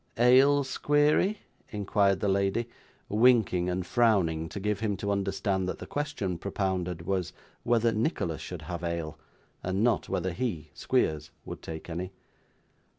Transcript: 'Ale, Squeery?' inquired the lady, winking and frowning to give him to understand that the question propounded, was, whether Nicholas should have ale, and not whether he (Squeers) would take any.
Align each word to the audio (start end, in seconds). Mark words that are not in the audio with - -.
'Ale, 0.17 0.63
Squeery?' 0.63 1.37
inquired 1.69 2.21
the 2.21 2.27
lady, 2.27 2.67
winking 3.07 3.69
and 3.69 3.85
frowning 3.85 4.49
to 4.49 4.59
give 4.59 4.79
him 4.79 4.97
to 4.97 5.11
understand 5.11 5.69
that 5.69 5.77
the 5.77 5.85
question 5.85 6.39
propounded, 6.39 7.03
was, 7.03 7.33
whether 7.61 7.91
Nicholas 7.91 8.41
should 8.41 8.63
have 8.63 8.83
ale, 8.83 9.19
and 9.61 9.83
not 9.83 10.09
whether 10.09 10.31
he 10.33 10.71
(Squeers) 10.73 11.29
would 11.45 11.61
take 11.61 11.87
any. 11.87 12.13